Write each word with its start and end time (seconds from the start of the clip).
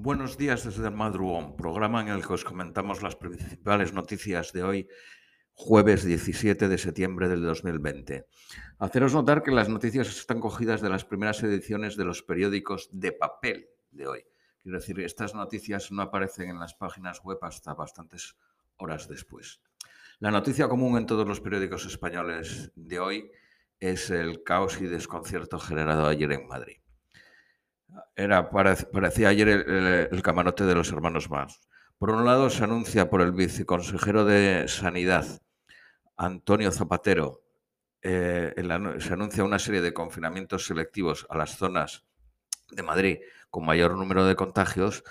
Buenos 0.00 0.38
días 0.38 0.62
desde 0.62 0.86
el 0.86 0.94
Madrugón, 0.94 1.56
programa 1.56 2.00
en 2.00 2.06
el 2.06 2.24
que 2.24 2.32
os 2.32 2.44
comentamos 2.44 3.02
las 3.02 3.16
principales 3.16 3.92
noticias 3.92 4.52
de 4.52 4.62
hoy, 4.62 4.88
jueves 5.54 6.04
17 6.04 6.68
de 6.68 6.78
septiembre 6.78 7.26
del 7.26 7.42
2020. 7.42 8.24
Haceros 8.78 9.12
notar 9.12 9.42
que 9.42 9.50
las 9.50 9.68
noticias 9.68 10.06
están 10.06 10.38
cogidas 10.38 10.82
de 10.82 10.88
las 10.88 11.04
primeras 11.04 11.42
ediciones 11.42 11.96
de 11.96 12.04
los 12.04 12.22
periódicos 12.22 12.88
de 12.92 13.10
papel 13.10 13.70
de 13.90 14.06
hoy. 14.06 14.24
Quiero 14.62 14.78
decir, 14.78 15.00
estas 15.00 15.34
noticias 15.34 15.90
no 15.90 16.02
aparecen 16.02 16.50
en 16.50 16.60
las 16.60 16.74
páginas 16.74 17.20
web 17.24 17.38
hasta 17.42 17.74
bastantes 17.74 18.36
horas 18.76 19.08
después. 19.08 19.60
La 20.20 20.30
noticia 20.30 20.68
común 20.68 20.96
en 20.96 21.06
todos 21.06 21.26
los 21.26 21.40
periódicos 21.40 21.86
españoles 21.86 22.70
de 22.76 23.00
hoy 23.00 23.32
es 23.80 24.10
el 24.10 24.44
caos 24.44 24.80
y 24.80 24.86
desconcierto 24.86 25.58
generado 25.58 26.06
ayer 26.06 26.30
en 26.30 26.46
Madrid. 26.46 26.76
Era, 28.16 28.50
parecía 28.50 29.28
ayer 29.28 29.48
el, 29.48 30.22
camarote 30.22 30.64
de 30.64 30.74
los 30.74 30.90
hermanos 30.92 31.30
más. 31.30 31.60
Por 31.98 32.10
un 32.10 32.24
lado, 32.24 32.50
se 32.50 32.64
anuncia 32.64 33.10
por 33.10 33.22
el 33.22 33.32
viceconsejero 33.32 34.24
de 34.24 34.68
Sanidad, 34.68 35.26
Antonio 36.16 36.70
Zapatero, 36.70 37.42
eh, 38.02 38.54
se 39.00 39.12
anuncia 39.12 39.44
una 39.44 39.58
serie 39.58 39.80
de 39.80 39.92
confinamientos 39.92 40.66
selectivos 40.66 41.26
a 41.28 41.36
las 41.36 41.56
zonas 41.56 42.04
de 42.70 42.82
Madrid 42.82 43.18
con 43.50 43.64
mayor 43.64 43.96
número 43.96 44.24
de 44.24 44.36
contagios 44.36 45.02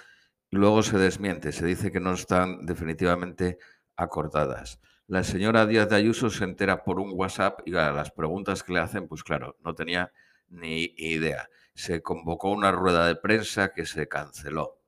y 0.49 0.55
luego 0.55 0.83
se 0.83 0.97
desmiente, 0.97 1.51
se 1.51 1.65
dice 1.65 1.91
que 1.91 1.99
no 1.99 2.13
están 2.13 2.65
definitivamente 2.65 3.57
acordadas. 3.95 4.79
La 5.07 5.23
señora 5.23 5.65
Díaz 5.65 5.89
de 5.89 5.95
Ayuso 5.95 6.29
se 6.29 6.43
entera 6.43 6.83
por 6.83 6.99
un 6.99 7.11
WhatsApp 7.13 7.61
y 7.65 7.75
a 7.75 7.91
las 7.91 8.11
preguntas 8.11 8.63
que 8.63 8.73
le 8.73 8.79
hacen, 8.79 9.07
pues 9.07 9.23
claro, 9.23 9.57
no 9.61 9.73
tenía 9.73 10.11
ni 10.49 10.93
idea. 10.97 11.49
Se 11.77 12.01
convocó 12.01 12.49
una 12.49 12.71
rueda 12.71 13.05
de 13.05 13.15
prensa 13.15 13.71
que 13.71 13.85
se 13.85 14.07
canceló. 14.07 14.81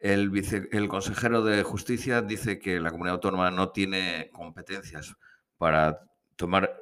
El, 0.00 0.88
consejero 0.88 1.44
de 1.44 1.62
Justicia 1.62 2.22
dice 2.22 2.58
que 2.58 2.80
la 2.80 2.90
comunidad 2.90 3.14
autónoma 3.14 3.52
no 3.52 3.70
tiene 3.70 4.28
competencias 4.32 5.14
para 5.58 6.00
tomar 6.34 6.76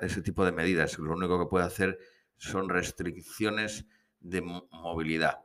ese 0.00 0.22
tipo 0.22 0.46
de 0.46 0.52
medidas. 0.52 0.98
Lo 0.98 1.12
único 1.12 1.38
que 1.38 1.50
puede 1.50 1.66
hacer 1.66 1.98
son 2.38 2.70
restricciones 2.70 3.84
de 4.20 4.40
movilidad, 4.40 5.40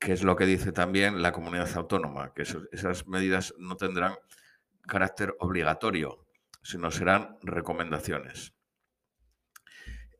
que 0.00 0.12
es 0.12 0.24
lo 0.24 0.34
que 0.34 0.46
dice 0.46 0.72
también 0.72 1.22
la 1.22 1.30
comunidad 1.30 1.70
autónoma, 1.76 2.34
que 2.34 2.42
esas 2.42 3.06
medidas 3.06 3.54
no 3.56 3.76
tendrán 3.76 4.16
carácter 4.82 5.36
obligatorio, 5.38 6.26
sino 6.60 6.90
serán 6.90 7.38
recomendaciones. 7.42 8.55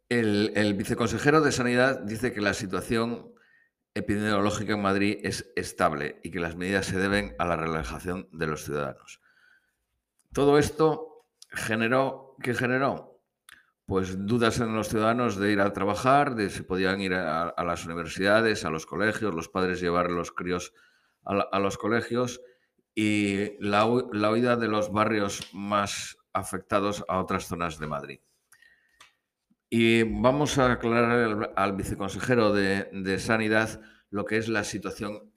El, 0.08 0.74
viceconsejero 0.74 1.40
de 1.40 1.50
Sanidad 1.50 2.00
dice 2.00 2.32
que 2.32 2.40
la 2.40 2.54
situación 2.54 3.32
epidemiológica 3.94 4.74
en 4.74 4.82
Madrid 4.82 5.18
es 5.22 5.50
estable 5.56 6.20
y 6.22 6.30
que 6.30 6.38
las 6.38 6.54
medidas 6.54 6.86
se 6.86 6.98
deben 6.98 7.34
a 7.38 7.44
la 7.44 7.56
relajación 7.56 8.28
de 8.30 8.46
los 8.46 8.64
ciudadanos. 8.64 9.20
Todo 10.32 10.58
esto 10.58 11.27
generó, 11.50 12.36
¿qué 12.40 12.54
generó? 12.54 13.20
Pues 13.84 14.27
dudas 14.27 14.60
en 14.60 14.77
los 14.77 14.88
ciudadanos 14.88 15.38
de 15.38 15.50
ir 15.50 15.60
a 15.60 15.72
trabajar, 15.72 16.36
de 16.36 16.50
si 16.50 16.62
podían 16.62 17.00
ir 17.00 17.14
a, 17.14 17.54
las 17.64 17.84
universidades, 17.84 18.64
a 18.64 18.70
los 18.70 18.86
colegios, 18.86 19.34
los 19.34 19.48
padres 19.48 19.80
llevar 19.80 20.10
los 20.10 20.30
críos 20.30 20.72
a, 21.24 21.58
los 21.58 21.78
colegios 21.78 22.40
y 22.94 23.60
la, 23.60 23.88
la 24.12 24.30
huida 24.30 24.56
de 24.56 24.68
los 24.68 24.92
barrios 24.92 25.48
más 25.52 26.16
afectados 26.32 27.04
a 27.08 27.18
otras 27.18 27.46
zonas 27.46 27.78
de 27.80 27.86
Madrid. 27.88 28.20
Y 29.69 30.05
vamos 30.05 30.59
a 30.59 30.72
aclarar 30.72 31.53
al, 31.56 31.72
viceconsejero 31.72 32.53
de, 32.53 33.19
Sanidad 33.19 33.81
lo 34.11 34.25
que 34.25 34.36
es 34.39 34.48
la 34.48 34.62
situación 34.62 35.33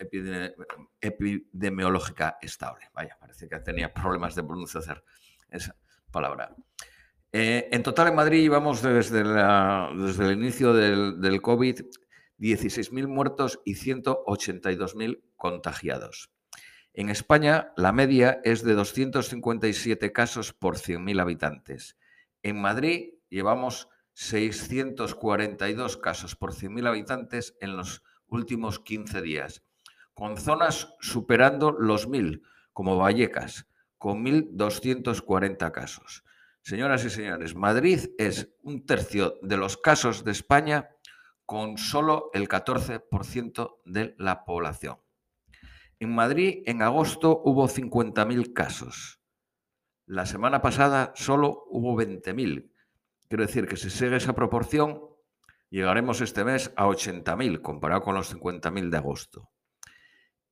epidemiológica 1.01 2.37
estable. 2.41 2.89
Vaya, 2.93 3.17
parece 3.19 3.49
que 3.49 3.59
tenía 3.59 3.91
problemas 3.93 4.35
de 4.35 4.43
pronunciar 4.43 5.03
esa 5.49 5.75
palabra. 6.11 6.55
Eh, 7.31 7.69
en 7.71 7.83
total 7.83 8.09
en 8.09 8.15
Madrid 8.15 8.41
llevamos 8.41 8.81
desde, 8.81 9.23
desde 9.23 10.25
el 10.25 10.31
inicio 10.33 10.73
del, 10.73 11.19
del 11.19 11.41
COVID 11.41 11.81
16.000 12.39 13.07
muertos 13.07 13.59
y 13.65 13.73
182.000 13.75 15.21
contagiados. 15.35 16.31
En 16.93 17.09
España 17.09 17.73
la 17.77 17.91
media 17.91 18.39
es 18.43 18.63
de 18.63 18.73
257 18.73 20.11
casos 20.11 20.53
por 20.53 20.77
100.000 20.77 21.21
habitantes. 21.21 21.97
En 22.41 22.61
Madrid 22.61 23.13
llevamos 23.29 23.89
642 24.19 25.95
casos 25.95 26.35
por 26.35 26.51
100.000 26.53 26.89
habitantes 26.89 27.55
en 27.61 27.77
los 27.77 28.03
últimos 28.27 28.81
15 28.81 29.21
días, 29.21 29.63
con 30.13 30.35
zonas 30.35 30.93
superando 30.99 31.71
los 31.71 32.09
1.000, 32.09 32.41
como 32.73 32.97
Vallecas, 32.97 33.67
con 33.97 34.25
1.240 34.25 35.71
casos. 35.71 36.25
Señoras 36.61 37.05
y 37.05 37.09
señores, 37.09 37.55
Madrid 37.55 38.09
es 38.17 38.49
un 38.61 38.85
tercio 38.85 39.35
de 39.41 39.55
los 39.55 39.77
casos 39.77 40.25
de 40.25 40.31
España 40.31 40.89
con 41.45 41.77
solo 41.77 42.29
el 42.33 42.49
14% 42.49 43.77
de 43.85 44.15
la 44.17 44.43
población. 44.43 44.97
En 45.97 46.13
Madrid, 46.13 46.61
en 46.65 46.81
agosto, 46.81 47.41
hubo 47.45 47.69
50.000 47.69 48.51
casos. 48.51 49.21
La 50.05 50.25
semana 50.25 50.61
pasada 50.61 51.13
solo 51.15 51.63
hubo 51.69 51.97
20.000, 51.97 52.69
Quiero 53.29 53.45
decir 53.45 53.67
que 53.67 53.77
si 53.77 53.91
sigue 53.91 54.15
esa 54.15 54.33
proporción, 54.33 55.01
llegaremos 55.69 56.19
este 56.19 56.43
mes 56.43 56.73
a 56.75 56.87
80.000 56.87 57.61
comparado 57.61 58.01
con 58.01 58.15
los 58.15 58.35
50.000 58.35 58.89
de 58.89 58.97
agosto. 58.97 59.51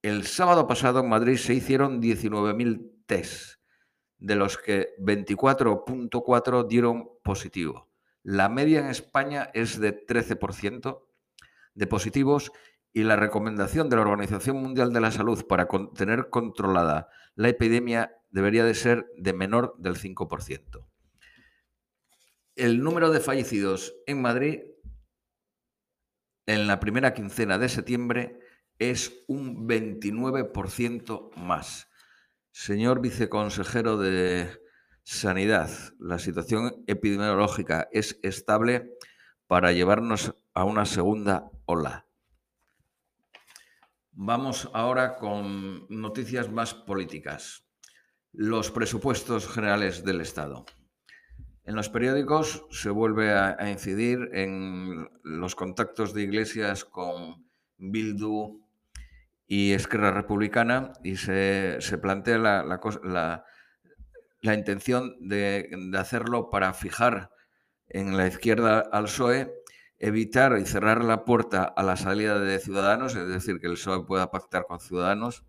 El 0.03 0.27
sábado 0.27 0.67
pasado 0.67 0.99
en 0.99 1.09
Madrid 1.09 1.38
se 1.38 1.55
hicieron 1.55 1.99
19.000 1.99 3.05
test, 3.07 3.59
de 4.19 4.35
los 4.35 4.59
que 4.59 4.89
24.4 4.99 6.67
dieron 6.67 7.09
positivo. 7.23 7.89
La 8.21 8.47
media 8.47 8.79
en 8.79 8.89
España 8.89 9.49
es 9.55 9.79
de 9.79 10.05
13% 10.05 11.01
de 11.73 11.88
positivos 11.88 12.51
y 12.94 13.01
la 13.01 13.15
recomendación 13.15 13.89
de 13.89 13.95
la 13.95 14.03
Organización 14.03 14.57
Mundial 14.57 14.94
de 14.94 15.01
la 15.01 15.09
Salud 15.09 15.47
para 15.47 15.67
tener 15.95 16.29
controlada 16.29 17.09
la 17.33 17.49
epidemia 17.49 18.15
debería 18.29 18.63
de 18.63 18.75
ser 18.75 19.07
de 19.17 19.33
menor 19.33 19.73
del 19.79 19.95
5% 19.95 20.87
el 22.57 22.81
número 22.81 23.12
de 23.12 23.19
fallecidos 23.19 23.95
en 24.07 24.22
Madrid 24.22 24.62
en 26.47 26.66
la 26.66 26.79
primera 26.79 27.13
quincena 27.13 27.59
de 27.59 27.69
septiembre 27.69 28.40
es 28.79 29.23
un 29.28 29.68
29% 29.68 31.35
más. 31.35 31.88
Señor 32.51 33.00
viceconsejero 33.00 33.97
de 33.97 34.50
Sanidad, 35.03 35.69
la 36.00 36.18
situación 36.18 36.84
epidemiológica 36.88 37.88
es 37.91 38.19
estable 38.23 38.97
para 39.45 39.72
llevarnos 39.72 40.34
a 40.53 40.63
una 40.63 40.85
segunda 40.85 41.51
ola. 41.66 42.07
Vamos 44.12 44.68
ahora 44.74 45.18
con 45.18 45.85
noticias 45.89 46.51
más 46.51 46.74
políticas. 46.74 47.68
Los 48.31 48.72
presupuestos 48.72 49.47
generales 49.47 50.03
del 50.03 50.22
Estado. 50.22 50.66
En 51.67 51.75
los 51.75 51.89
periódicos 51.89 52.66
se 52.72 52.89
vuelve 52.89 53.33
a, 53.33 53.69
incidir 53.69 54.29
en 54.31 55.09
los 55.22 55.53
contactos 55.53 56.13
de 56.13 56.22
iglesias 56.22 56.85
con 56.85 57.45
Bildu 57.78 58.66
y 59.47 59.73
Esquerra 59.73 60.11
Republicana 60.11 60.94
y 61.03 61.17
se, 61.17 61.77
plantea 62.01 62.38
la, 62.38 63.44
intención 64.56 65.17
de, 65.19 65.69
hacerlo 66.00 66.50
para 66.50 66.72
fijar 66.72 67.31
en 67.89 68.16
la 68.16 68.27
izquierda 68.27 68.79
al 68.79 69.03
PSOE, 69.03 69.51
evitar 70.00 70.57
y 70.59 70.66
cerrar 70.66 71.03
la 71.03 71.25
puerta 71.25 71.66
a 71.66 71.83
la 71.83 71.97
salida 71.97 72.39
de 72.39 72.59
Ciudadanos, 72.59 73.13
es 73.13 73.27
decir, 73.27 73.59
que 73.59 73.68
el 73.68 73.74
PSOE 73.74 74.06
pueda 74.06 74.31
pactar 74.31 74.68
con 74.68 74.80
Ciudadanos, 74.80 75.44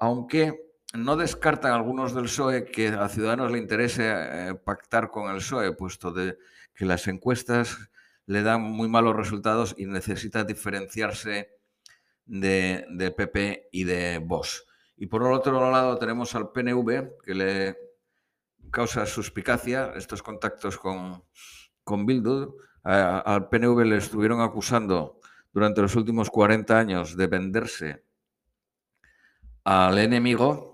aunque 0.00 0.71
no 0.92 1.16
descartan 1.16 1.72
algunos 1.72 2.14
del 2.14 2.24
PSOE 2.24 2.64
que 2.64 2.88
a 2.88 3.08
Ciudadanos 3.08 3.50
le 3.50 3.58
interese 3.58 4.10
eh, 4.12 4.54
pactar 4.54 5.10
con 5.10 5.30
el 5.30 5.36
PSOE, 5.36 5.72
puesto 5.72 6.12
de 6.12 6.38
que 6.74 6.84
las 6.84 7.08
encuestas 7.08 7.90
le 8.26 8.42
dan 8.42 8.62
muy 8.62 8.88
malos 8.88 9.16
resultados 9.16 9.74
y 9.78 9.86
necesita 9.86 10.44
diferenciarse 10.44 11.58
de, 12.26 13.14
PP 13.16 13.68
y 13.72 13.84
de 13.84 14.18
Vox. 14.18 14.66
Y 14.96 15.06
por 15.06 15.22
el 15.22 15.32
otro 15.32 15.70
lado 15.70 15.98
tenemos 15.98 16.34
al 16.34 16.52
PNV, 16.52 17.22
que 17.24 17.34
le 17.34 17.76
causa 18.70 19.06
suspicacia 19.06 19.92
estos 19.96 20.22
contactos 20.22 20.78
con, 20.78 21.24
con 21.84 22.06
Bildu. 22.06 22.56
al 22.84 23.48
PNV 23.48 23.84
le 23.84 23.96
estuvieron 23.96 24.40
acusando 24.40 25.20
durante 25.52 25.82
los 25.82 25.96
últimos 25.96 26.30
40 26.30 26.78
años 26.78 27.16
de 27.16 27.26
venderse 27.26 28.04
al 29.64 29.98
enemigo 29.98 30.71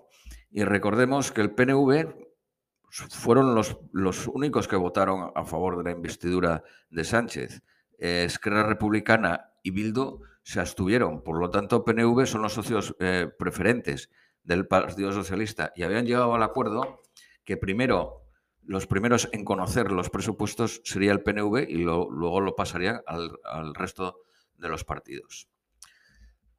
y 0.50 0.64
recordemos 0.64 1.32
que 1.32 1.40
el 1.40 1.54
PNV 1.54 2.14
fueron 2.90 3.54
los, 3.54 4.26
únicos 4.28 4.66
que 4.66 4.76
votaron 4.76 5.30
a 5.34 5.44
favor 5.44 5.76
de 5.76 5.84
la 5.84 5.90
investidura 5.90 6.62
de 6.90 7.04
Sánchez. 7.04 7.62
Esquerra 7.98 8.62
Republicana 8.62 9.52
y 9.62 9.70
Bildu 9.70 10.22
se 10.42 10.60
abstuvieron. 10.60 11.22
Por 11.22 11.38
lo 11.38 11.50
tanto, 11.50 11.84
PNV 11.84 12.26
son 12.26 12.42
los 12.42 12.54
socios 12.54 12.96
eh, 13.00 13.28
preferentes 13.38 14.10
del 14.42 14.66
Partido 14.66 15.12
Socialista 15.12 15.72
y 15.76 15.82
habían 15.82 16.06
llegado 16.06 16.34
al 16.34 16.42
acuerdo 16.42 17.02
que 17.44 17.56
primero, 17.56 18.22
los 18.62 18.86
primeros 18.86 19.28
en 19.32 19.44
conocer 19.44 19.90
los 19.92 20.10
presupuestos 20.10 20.80
sería 20.84 21.12
el 21.12 21.22
PNV 21.22 21.66
y 21.68 21.78
luego 21.78 22.40
lo 22.40 22.56
pasaría 22.56 23.02
al, 23.06 23.74
resto 23.74 24.20
de 24.56 24.68
los 24.68 24.84
partidos. 24.84 25.48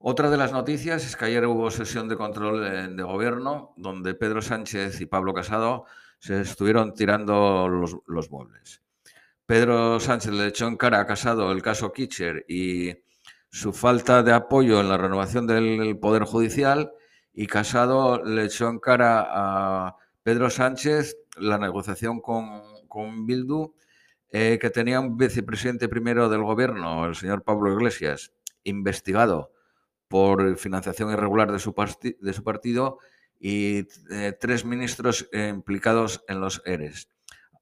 Otra 0.01 0.29
de 0.29 0.37
las 0.37 0.53
noticias 0.53 1.05
es 1.05 1.17
que 1.17 1.25
ayer 1.25 1.45
hubo 1.45 1.69
sesión 1.69 2.07
de 2.07 2.15
control 2.15 2.95
de, 2.95 3.03
gobierno 3.03 3.73
donde 3.75 4.13
Pedro 4.13 4.41
Sánchez 4.41 5.01
y 5.01 5.05
Pablo 5.05 5.33
Casado 5.33 5.83
se 6.19 6.39
estuvieron 6.39 6.93
tirando 6.93 7.67
los, 7.67 7.97
los 8.07 8.31
muebles. 8.31 8.81
Pedro 9.45 9.99
Sánchez 9.99 10.31
le 10.31 10.47
echó 10.47 10.67
en 10.67 10.77
cara 10.77 11.01
a 11.01 11.05
Casado 11.05 11.51
el 11.51 11.61
caso 11.61 11.91
Kitcher 11.91 12.45
y 12.47 12.95
su 13.49 13.73
falta 13.73 14.23
de 14.23 14.31
apoyo 14.31 14.79
en 14.79 14.87
la 14.87 14.97
renovación 14.97 15.45
del 15.45 15.99
Poder 15.99 16.23
Judicial 16.23 16.93
y 17.33 17.47
Casado 17.47 18.23
le 18.23 18.45
echó 18.45 18.69
en 18.69 18.79
cara 18.79 19.27
a 19.29 19.97
Pedro 20.23 20.49
Sánchez 20.49 21.17
la 21.35 21.57
negociación 21.57 22.21
con, 22.21 22.61
con 22.87 23.25
Bildu, 23.25 23.73
eh, 24.31 24.59
que 24.61 24.69
tenía 24.69 25.01
un 25.01 25.17
vicepresidente 25.17 25.89
primero 25.89 26.29
del 26.29 26.43
gobierno, 26.43 27.05
el 27.05 27.15
señor 27.15 27.43
Pablo 27.43 27.73
Iglesias, 27.73 28.31
investigado 28.63 29.51
por 30.09 30.57
financiación 30.57 31.11
irregular 31.11 31.51
de 31.51 31.59
su, 31.59 31.73
partido 31.73 32.99
y 33.39 33.87
eh, 34.11 34.37
tres 34.37 34.65
ministros 34.65 35.29
implicados 35.31 36.25
en 36.27 36.41
los 36.41 36.61
ERES 36.65 37.07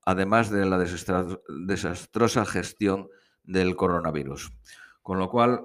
además 0.07 0.49
de 0.49 0.65
la 0.65 0.77
desastrosa 0.79 2.45
gestión 2.45 3.09
del 3.43 3.75
coronavirus. 3.75 4.53
Con 5.01 5.19
lo 5.19 5.29
cual, 5.29 5.63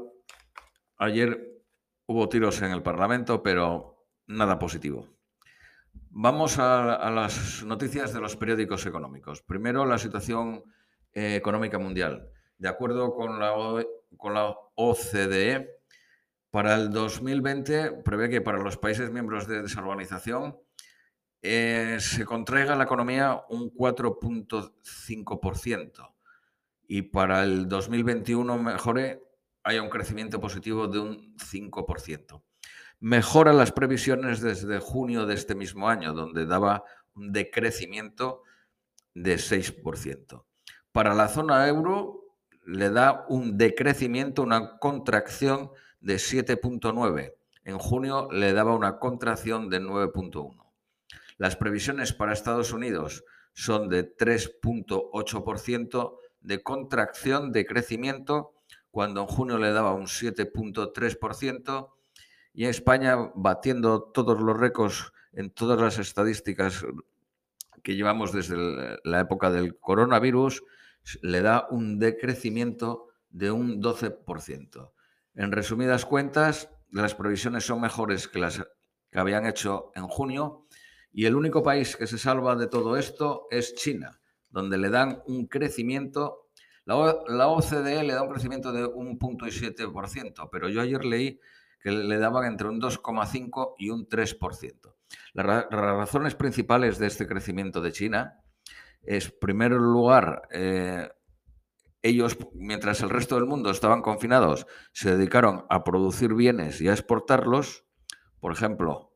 ayer 0.97 1.63
hubo 2.07 2.29
tiros 2.29 2.61
en 2.61 2.73
el 2.73 2.83
Parlamento, 2.83 3.41
pero 3.41 4.05
nada 4.27 4.59
positivo. 4.59 5.07
Vamos 6.11 6.59
a, 6.59 7.09
las 7.13 7.63
noticias 7.63 8.13
de 8.13 8.21
los 8.21 8.35
periódicos 8.35 8.85
económicos. 8.85 9.43
Primero, 9.43 9.87
la 9.87 9.99
situación 9.99 10.65
eh, 11.13 11.37
económica 11.37 11.79
mundial. 11.79 12.29
De 12.59 12.69
acuerdo 12.69 13.15
con 13.15 13.39
la, 13.39 13.53
con 14.17 14.35
la 14.35 14.57
OCDE, 14.75 15.82
para 16.53 16.77
el 16.77 16.91
2020 16.91 18.03
prevé 18.05 18.29
que 18.29 18.43
para 18.43 18.59
los 18.59 18.77
países 18.77 19.11
miembros 19.11 19.49
de 19.49 19.63
desorganización 19.63 20.59
eh, 21.41 21.97
se 21.99 22.27
contraiga 22.27 22.77
la 22.77 22.85
economía 22.85 23.43
un 23.49 23.73
4.5% 23.73 26.15
y 26.87 27.01
para 27.03 27.43
el 27.43 27.69
2021 27.69 28.59
mejore, 28.59 29.23
haya 29.65 29.83
un 29.83 29.89
crecimiento 29.89 30.43
positivo 30.43 30.89
de 30.89 30.99
un 30.99 31.35
5%. 31.39 32.43
Mejora 33.01 33.55
las 33.55 33.73
previsiones 33.73 34.43
desde 34.43 34.79
junio 34.79 35.25
de 35.25 35.33
este 35.33 35.55
mismo 35.55 35.89
año, 35.89 36.13
donde 36.13 36.45
daba 36.45 36.85
un 37.15 37.33
decrecimiento 37.33 38.43
de 39.15 39.37
6%. 39.37 40.45
Para 40.93 41.15
la 41.15 41.29
zona 41.29 41.67
euro 41.67 42.37
le 42.67 42.91
da 42.91 43.25
un 43.31 43.57
decrecimiento, 43.57 44.43
una 44.43 44.79
contracción 44.79 45.71
de 46.03 46.17
7.9. 46.17 47.35
En 47.65 47.79
junio 47.79 48.29
le 48.31 48.53
daba 48.53 48.75
una 48.75 48.99
contracción 48.99 49.71
de 49.71 49.81
9.1. 49.81 50.67
Las 51.39 51.57
previsiones 51.57 52.13
para 52.13 52.33
Estados 52.33 52.73
Unidos 52.73 53.25
son 53.55 53.89
de 53.89 54.17
3.8% 54.17 56.17
de 56.41 56.63
contracción 56.63 57.53
de 57.53 57.65
crecimiento, 57.65 58.55
cuando 58.91 59.23
en 59.23 59.29
junio 59.29 59.59
le 59.59 59.73
daba 59.73 59.95
un 59.95 60.07
7.3%, 60.07 61.91
y 62.55 62.67
España, 62.67 63.17
batiendo 63.35 64.03
todos 64.03 64.41
los 64.41 64.59
récords 64.59 65.13
en 65.33 65.51
todas 65.51 65.81
las 65.81 65.99
estadísticas 65.99 66.85
que 67.83 67.95
llevamos 67.95 68.33
desde 68.33 68.57
la 69.05 69.21
época 69.21 69.51
del 69.51 69.79
coronavirus, 69.79 70.63
le 71.23 71.41
da 71.41 71.67
un 71.71 71.99
decrecimiento 71.99 73.09
de 73.31 73.51
un 73.51 73.83
12%. 73.83 74.91
En 75.35 75.53
resumidas 75.53 76.05
cuentas, 76.05 76.71
las 76.91 77.15
previsiones 77.15 77.65
son 77.65 77.81
mejores 77.81 78.29
que 78.29 78.39
las 78.39 78.63
que 79.13 79.19
habían 79.19 79.47
hecho 79.47 79.93
en 79.95 80.09
junio 80.09 80.67
y 81.13 81.27
el 81.27 81.37
único 81.37 81.63
país 81.63 81.97
que 81.97 82.07
se 82.07 82.19
salva 82.19 82.57
de 82.57 82.67
todo 82.67 82.97
esto 82.97 83.47
es 83.51 83.75
China, 83.75 84.21
donde 84.51 84.79
le 84.79 84.89
dan 84.89 85.23
un 85.27 85.47
crecimiento, 85.47 86.49
la, 86.87 86.97
OCDE 86.97 88.03
le 88.03 88.15
da 88.15 88.23
un 88.23 88.31
crecimiento 88.31 88.73
de 88.73 88.87
un 88.87 89.19
punto 89.19 89.47
y 89.47 89.51
pero 90.51 90.69
yo 90.71 90.81
ayer 90.81 91.05
leí 91.05 91.39
que 91.81 91.91
le 91.91 92.19
daban 92.19 92.47
entre 92.47 92.69
un 92.69 92.81
2,5 92.81 93.75
y 93.79 93.91
un 93.91 94.09
3%. 94.09 94.95
Las, 95.35 95.67
razones 95.71 96.35
principales 96.35 96.99
de 96.99 97.09
este 97.09 97.27
crecimiento 97.27 97.83
de 97.83 97.93
China 97.93 98.41
es, 99.03 99.27
en 99.27 99.39
primer 99.41 99.73
lugar, 99.73 100.49
eh, 100.51 101.11
ellos, 102.03 102.37
mientras 102.55 103.01
el 103.01 103.11
resto 103.11 103.37
del 103.37 103.47
mundo 103.47 103.71
estaban 103.71 104.03
confinados, 104.03 104.67
se 104.93 105.17
dedicaron 105.17 105.65
a 105.71 105.85
producir 105.85 106.35
bienes 106.35 106.81
y 106.81 106.89
a 106.89 106.93
exportarlos. 106.93 107.85
Por 108.41 108.53
ejemplo, 108.53 109.13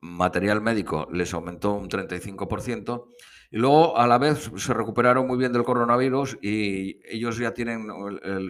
material 0.00 0.60
médico 0.60 1.08
les 1.10 1.32
aumentó 1.34 1.72
un 1.72 1.88
35%, 1.88 3.06
y 3.50 3.56
luego 3.56 3.96
a 3.96 4.06
la 4.06 4.18
vez 4.18 4.50
se 4.56 4.74
recuperaron 4.74 5.26
muy 5.26 5.38
bien 5.38 5.52
del 5.52 5.64
coronavirus 5.64 6.38
y 6.42 7.00
ellos 7.08 7.38
ya 7.38 7.54
tienen 7.54 7.88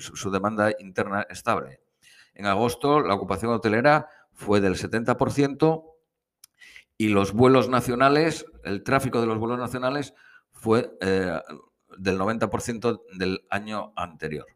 su 0.01 0.31
demanda 0.31 0.73
interna 0.81 1.27
estable. 1.31 1.81
En 2.35 2.47
agosto 2.47 3.01
la 3.01 3.15
ocupación 3.15 3.53
hotelera 3.53 4.09
fue 4.33 4.61
del 4.61 4.75
70% 4.75 5.85
y 6.97 7.09
los 7.09 7.33
vuelos 7.33 7.69
nacionales, 7.69 8.45
el 8.65 8.83
tráfico 8.83 9.21
de 9.21 9.29
los 9.29 9.39
vuelos 9.39 9.59
nacionales 9.59 10.15
fue 10.51 10.91
eh, 11.01 11.41
del 11.99 12.19
90% 12.19 13.03
del 13.19 13.47
año 13.51 13.93
anterior. 13.97 14.47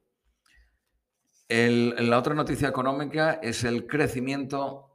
la 1.48 2.18
otra 2.18 2.34
noticia 2.34 2.68
económica 2.68 3.34
es 3.42 3.64
el 3.64 3.86
crecimiento 3.86 4.92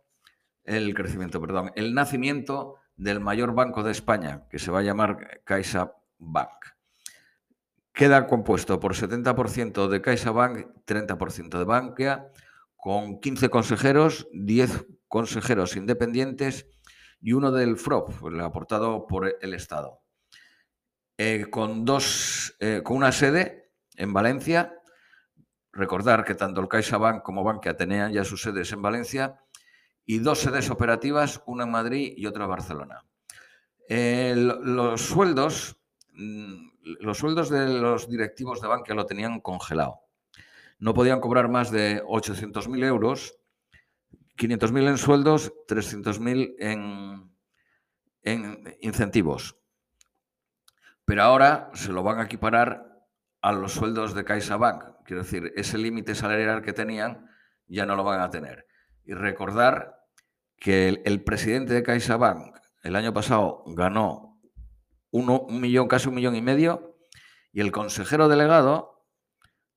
el 0.67 0.93
crecimiento, 0.93 1.41
perdón, 1.41 1.71
el 1.75 1.93
nacimiento 1.93 2.75
del 2.97 3.19
mayor 3.19 3.55
banco 3.55 3.83
de 3.83 3.91
España, 3.91 4.47
que 4.49 4.59
se 4.59 4.69
va 4.69 4.79
a 4.79 4.83
llamar 4.83 5.41
Caixa 5.43 5.93
Bank. 6.19 6.75
Queda 7.93 8.27
compuesto 8.27 8.79
por 8.79 8.93
70% 8.93 9.87
de 9.87 10.01
Caixa 10.01 10.31
Bank, 10.31 10.67
30% 10.85 11.57
de 11.57 11.63
Bankia, 11.63 12.31
con 12.75 13.19
15 13.19 13.49
consejeros, 13.49 14.27
10 14.33 14.85
consejeros 15.07 15.75
independientes 15.77 16.67
y 17.21 17.31
uno 17.31 17.51
del 17.51 17.77
FROP, 17.77 18.11
aportado 18.41 19.07
por 19.07 19.37
el 19.41 19.53
Estado. 19.53 20.01
Eh, 21.19 21.47
con, 21.49 21.83
dos, 21.83 22.55
eh, 22.59 22.81
con 22.83 22.97
una 22.97 23.11
sede 23.11 23.71
en 23.95 24.13
Valencia. 24.13 24.79
Recordar 25.71 26.23
que 26.23 26.35
tanto 26.35 26.61
el 26.61 26.67
CaixaBank 26.67 27.23
como 27.23 27.43
Bankia 27.43 27.75
tenían 27.75 28.13
ya 28.13 28.23
sus 28.23 28.41
sedes 28.43 28.71
en 28.71 28.83
Valencia 28.83 29.39
y 30.05 30.19
dos 30.19 30.39
sedes 30.39 30.69
operativas, 30.69 31.41
una 31.47 31.63
en 31.63 31.71
Madrid 31.71 32.13
y 32.15 32.27
otra 32.27 32.43
en 32.43 32.49
Barcelona. 32.49 33.03
los 33.89 35.01
sueldos, 35.01 35.77
mm, 36.13 36.69
los 36.99 37.17
sueldos 37.17 37.49
de 37.49 37.67
los 37.67 38.09
directivos 38.09 38.61
de 38.61 38.67
Bankia 38.67 38.93
lo 38.95 39.05
tenían 39.05 39.41
congelado. 39.41 40.01
No 40.77 40.93
podían 40.93 41.19
cobrar 41.19 41.49
más 41.49 41.71
de 41.71 42.03
800.000 42.03 42.83
euros, 42.83 43.39
500.000 44.35 44.87
en 44.87 44.97
sueldos, 44.97 45.51
300.000 45.67 46.55
en, 46.59 47.31
en 48.21 48.77
incentivos. 48.81 49.57
Pero 51.07 51.23
ahora 51.23 51.69
se 51.73 51.93
lo 51.93 52.03
van 52.03 52.19
a 52.19 52.23
equiparar 52.23 52.83
a 53.41 53.53
los 53.53 53.71
sueldos 53.71 54.13
de 54.13 54.25
CaixaBank. 54.25 55.05
Quiero 55.05 55.23
decir, 55.23 55.53
ese 55.55 55.77
límite 55.77 56.15
salarial 56.15 56.61
que 56.61 56.73
tenían 56.73 57.29
ya 57.65 57.85
no 57.85 57.95
lo 57.95 58.03
van 58.03 58.19
a 58.19 58.29
tener. 58.29 58.67
Y 59.05 59.13
recordar 59.13 60.01
que 60.57 60.89
el, 60.89 61.23
presidente 61.23 61.73
de 61.73 61.83
CaixaBank 61.83 62.57
el 62.83 62.97
año 62.97 63.13
pasado 63.13 63.63
ganó 63.67 64.41
un 65.11 65.61
millón, 65.61 65.87
casi 65.87 66.09
un 66.09 66.15
millón 66.15 66.35
y 66.35 66.41
medio, 66.41 66.97
y 67.53 67.61
el 67.61 67.71
consejero 67.71 68.27
delegado 68.27 69.05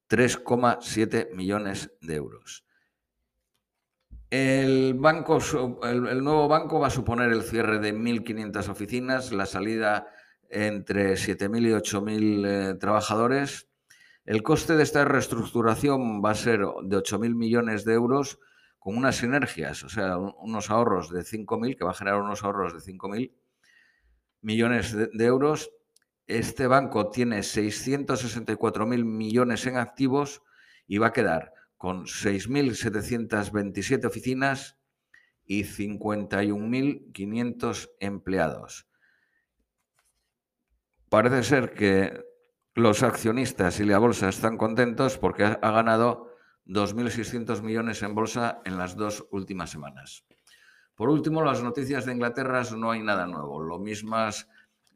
3,7 0.09 1.33
millones 1.37 1.93
de 2.01 2.17
euros. 2.17 2.67
El, 4.31 4.95
banco, 4.95 5.39
el, 5.85 6.25
nuevo 6.25 6.49
banco 6.49 6.81
va 6.81 6.89
a 6.89 6.91
suponer 6.91 7.31
el 7.31 7.45
cierre 7.45 7.79
de 7.79 7.95
1.500 7.95 8.69
oficinas, 8.69 9.31
la 9.31 9.47
salida 9.47 10.09
entre 10.51 11.15
7.000 11.15 11.69
y 11.69 11.71
8.000 11.71 12.47
eh, 12.47 12.75
trabajadores. 12.75 13.69
El 14.27 14.43
coste 14.43 14.77
de 14.77 14.83
esta 14.83 15.05
reestructuración 15.05 16.23
va 16.23 16.33
a 16.33 16.35
ser 16.35 16.61
de 16.61 16.97
8.000 16.97 17.35
millones 17.35 17.85
de 17.85 17.95
euros 17.95 18.41
con 18.79 18.97
unas 18.97 19.17
sinergias, 19.17 19.85
o 19.85 19.89
sea, 19.89 20.19
unos 20.19 20.71
ahorros 20.71 21.11
de 21.11 21.21
5.000, 21.21 21.77
que 21.77 21.85
va 21.85 21.91
a 21.91 21.95
generar 21.95 22.21
unos 22.21 22.43
ahorros 22.43 22.73
de 22.73 22.93
5.000 22.93 23.33
millones 24.43 24.97
de, 24.97 25.25
euros. 25.25 25.71
Este 26.27 26.67
banco 26.67 27.11
tiene 27.11 27.41
664.000 27.41 29.05
millones 29.05 29.67
en 29.67 29.77
activos 29.77 30.41
y 30.87 30.97
va 30.99 31.09
a 31.09 31.13
quedar 31.13 31.53
con 31.77 32.07
6.727 32.07 34.07
oficinas 34.07 34.79
y 35.45 35.65
51.500 35.65 37.91
empleados. 38.01 38.90
Parece 41.11 41.43
ser 41.43 41.75
que 41.75 42.25
los 42.75 43.03
accionistas 43.03 43.81
y 43.81 43.85
la 43.85 43.99
bolsa 43.99 44.29
están 44.29 44.57
contentos 44.57 45.19
porque 45.19 45.45
ha 45.45 45.71
ganado 45.73 46.31
2.600 46.67 47.63
millones 47.63 48.03
en 48.05 48.15
bolsa 48.15 48.63
en 48.65 48.79
las 48.79 48.97
dos 48.97 49.27
últimas 49.33 49.71
semanas. 49.71 50.25
Por 50.95 51.09
último, 51.09 51.43
las 51.43 51.65
noticias 51.65 52.07
de 52.07 52.13
Inglaterra 52.13 52.63
no 52.77 52.93
hay 52.93 53.03
nada 53.03 53.27
nuevo, 53.27 53.61
los 53.61 53.81
mismos 53.81 54.47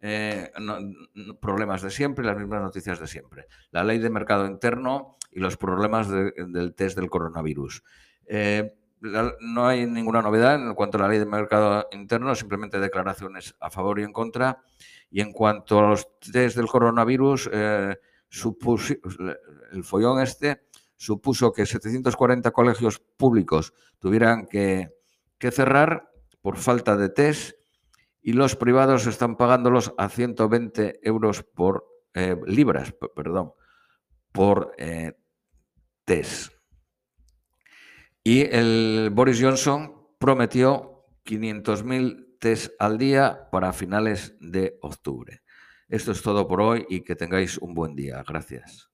eh, 0.03 0.53
problemas 1.41 1.83
de 1.83 1.91
siempre, 1.91 2.25
las 2.25 2.37
mismas 2.39 2.63
noticias 2.63 3.01
de 3.01 3.09
siempre. 3.09 3.47
La 3.73 3.83
ley 3.83 3.99
de 3.99 4.09
mercado 4.09 4.47
interno 4.47 5.17
y 5.33 5.41
los 5.41 5.57
problemas 5.57 6.09
del 6.09 6.75
test 6.77 6.97
del 6.97 7.11
coronavirus. 7.11 7.83
Eh, 8.27 8.73
no 9.41 9.67
hay 9.67 9.87
ninguna 9.87 10.23
novedad 10.23 10.55
en 10.55 10.75
cuanto 10.75 10.99
a 10.99 11.03
la 11.03 11.09
ley 11.09 11.19
de 11.19 11.27
mercado 11.27 11.89
interno, 11.93 12.35
simplemente 12.35 12.79
declaraciones 12.79 13.55
a 13.61 13.71
favor 13.71 13.99
y 13.99 14.03
en 14.03 14.13
contra. 14.13 14.63
Y 15.15 15.21
en 15.21 15.31
cuanto 15.31 15.79
a 15.79 15.91
los 15.91 16.09
test 16.19 16.57
del 16.57 16.67
coronavirus, 16.67 17.49
eh, 17.53 17.97
el 19.71 19.85
follón 19.85 20.21
este 20.21 20.63
supuso 20.97 21.53
que 21.53 21.67
740 21.67 22.51
colegios 22.51 22.99
públicos 22.99 23.73
tuvieran 24.01 24.49
que, 24.49 24.91
cerrar 25.39 26.11
por 26.43 26.57
falta 26.57 26.97
de 26.97 27.11
test 27.11 27.57
y 28.23 28.33
los 28.33 28.57
privados 28.57 29.07
están 29.07 29.37
pagándolos 29.37 29.95
a 29.99 30.09
120 30.09 30.99
euros 31.05 31.45
por 31.45 31.87
eh, 32.15 32.37
libras, 32.49 32.93
perdón, 33.15 33.53
por 34.33 34.75
eh, 34.79 35.13
test. 36.05 36.53
Y 38.25 38.41
el 38.53 39.11
Boris 39.13 39.41
Johnson 39.41 40.09
prometió 40.19 41.07
500.000 41.25 42.34
test 42.45 42.75
al 42.79 42.99
día 42.99 43.49
para 43.51 43.73
finales 43.73 44.37
de 44.39 44.77
octubre. 44.83 45.41
Esto 45.89 46.13
es 46.13 46.21
todo 46.21 46.47
por 46.47 46.61
hoy 46.61 46.85
y 46.91 47.01
que 47.01 47.17
tengáis 47.17 47.57
un 47.57 47.73
buen 47.73 47.97
día. 47.97 48.23
Gracias. 48.29 48.94